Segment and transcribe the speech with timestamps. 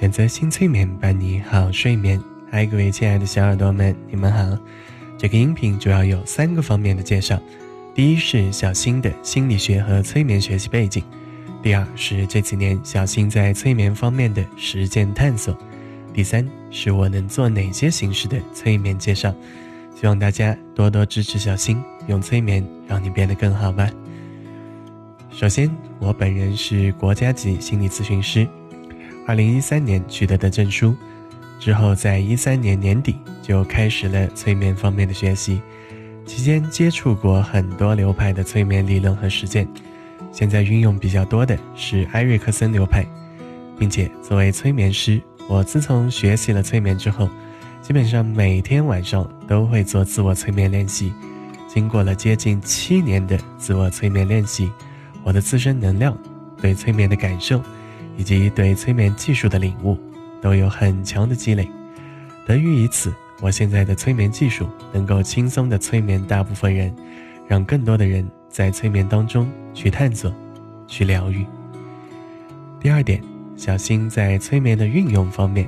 [0.00, 2.20] 选择新催眠，伴你好睡眠。
[2.50, 4.58] 嗨，各位亲爱的小耳朵们，你们好。
[5.16, 7.40] 这个音频主要有三个方面的介绍：
[7.94, 11.00] 第一是小新的心理学和催眠学习背景；
[11.62, 15.54] 第二是这几年小新在催眠方面的实践探索；
[16.12, 19.32] 第三是我能做哪些形式的催眠介绍。
[19.94, 23.88] 希望大家多多支持小新，用催眠让你变得更好吧。
[25.30, 25.70] 首先，
[26.00, 28.44] 我本人是国家级心理咨询师。
[29.26, 30.94] 二零一三年取得的证书，
[31.58, 35.62] 之后在一三年年底就开始了催眠方面的学习，
[36.26, 39.66] 期间接触过很多流派的催眠理论和实践，
[40.30, 43.02] 现在运用比较多的是埃瑞克森流派，
[43.78, 47.26] 并且作为催眠师，我自从学习了催眠之后，
[47.80, 51.14] 基本上每天晚上都会做自我催眠练习，
[51.66, 54.70] 经过了接近七年的自我催眠练习，
[55.22, 56.14] 我的自身能量
[56.60, 57.62] 对催眠的感受。
[58.16, 59.98] 以及对催眠技术的领悟，
[60.40, 61.68] 都有很强的积累。
[62.46, 66.94] 得益于此，我现在的催眠技术能够轻松的催眠大部分人，
[67.48, 70.32] 让更多的人在催眠当中去探索、
[70.86, 71.46] 去疗愈。
[72.80, 73.20] 第二点，
[73.56, 75.66] 小新在催眠的运用方面，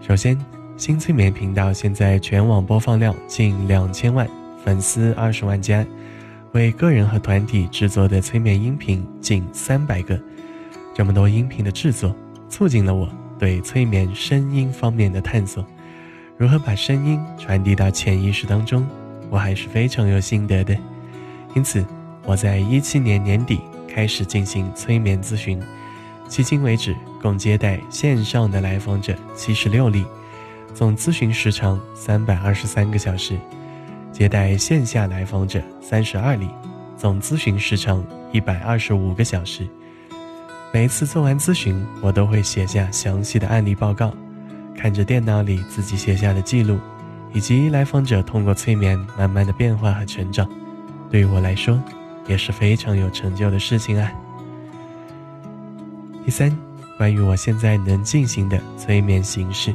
[0.00, 0.38] 首先，
[0.76, 4.28] 新催眠频道现在全网播放量近两千万，
[4.64, 5.84] 粉丝二十万加，
[6.52, 10.18] 为个人和团体制作的催眠音频近三百个。
[10.94, 12.14] 这么多音频的制作，
[12.50, 15.64] 促进了我对催眠声音方面的探索。
[16.36, 18.86] 如何把声音传递到潜意识当中，
[19.30, 20.76] 我还是非常有心得的。
[21.54, 21.84] 因此，
[22.24, 25.58] 我在一七年年底开始进行催眠咨询，
[26.28, 30.04] 迄今为止共接待线上的来访者七十六例，
[30.74, 33.36] 总咨询时长三百二十三个小时；
[34.12, 36.48] 接待线下来访者三十二例，
[36.98, 39.66] 总咨询时长一百二十五个小时。
[40.74, 44.10] 每次做完咨询，我都会写下详细的案例报告，
[44.74, 46.78] 看着电脑里自己写下的记录，
[47.34, 50.48] 以及来访者通过催眠慢慢的变化和成长，
[51.10, 51.78] 对于我来说
[52.26, 54.10] 也是非常有成就的事情啊。
[56.24, 56.50] 第三，
[56.96, 59.74] 关于我现在能进行的催眠形式，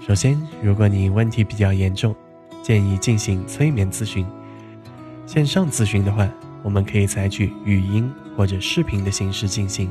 [0.00, 2.16] 首先，如果你问题比较严重，
[2.62, 4.26] 建议进行催眠咨询。
[5.26, 6.26] 线上咨询的话，
[6.62, 9.90] 我们可以采取语音或者视频的形式进行。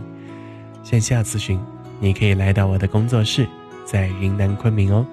[0.85, 1.59] 线下咨询，
[1.99, 3.47] 你可以来到我的工作室，
[3.83, 5.03] 在云南昆明哦。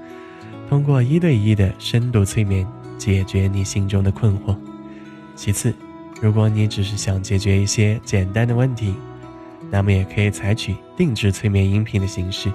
[0.68, 2.66] 通过一对一的深度催眠，
[2.98, 4.54] 解决你心中的困惑。
[5.34, 5.74] 其次，
[6.20, 8.94] 如果你只是想解决一些简单的问题，
[9.70, 12.52] 那么也可以采取定制催眠音频的形式。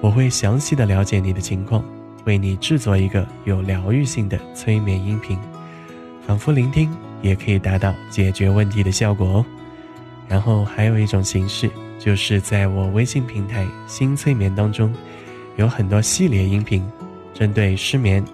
[0.00, 1.84] 我会详细的了解你的情况，
[2.24, 5.36] 为你制作一个有疗愈性的催眠音频，
[6.24, 6.88] 反复聆听
[7.20, 9.46] 也可以达到解决问题的效果哦。
[10.28, 11.68] 然后还有一种形式。
[11.98, 14.94] 就是在我微信平台“新催眠”当中，
[15.56, 16.86] 有很多系列音频，
[17.34, 18.24] 针对失眠、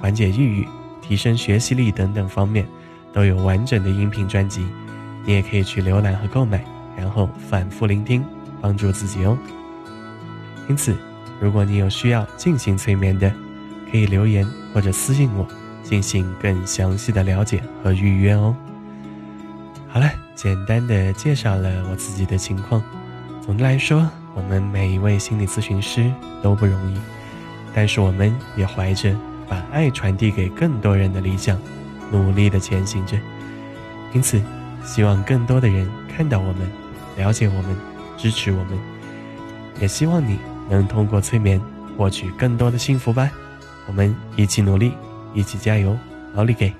[0.00, 0.66] 缓解抑郁、
[1.00, 2.66] 提升学习力等等方面，
[3.12, 4.66] 都有完整的音频专辑。
[5.24, 6.64] 你也可以去浏览和购买，
[6.96, 8.24] 然后反复聆听，
[8.60, 9.38] 帮助自己哦。
[10.68, 10.96] 因此，
[11.40, 13.32] 如果你有需要进行催眠的，
[13.90, 14.44] 可以留言
[14.74, 15.46] 或者私信我，
[15.84, 18.54] 进行更详细的了解和预约哦。
[19.86, 22.82] 好了，简单的介绍了我自己的情况。
[23.44, 26.08] 总的来说，我们每一位心理咨询师
[26.40, 26.96] 都不容易，
[27.74, 29.16] 但是我们也怀着
[29.48, 31.58] 把爱传递给更多人的理想，
[32.12, 33.18] 努力的前行着。
[34.12, 34.40] 因此，
[34.84, 36.70] 希望更多的人看到我们，
[37.16, 37.76] 了解我们，
[38.16, 38.78] 支持我们，
[39.80, 40.38] 也希望你
[40.70, 41.60] 能通过催眠
[41.98, 43.28] 获取更多的幸福吧。
[43.88, 44.92] 我们一起努力，
[45.34, 45.98] 一起加油，
[46.36, 46.72] 奥利给！